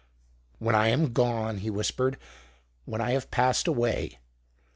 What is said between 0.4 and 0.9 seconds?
"When I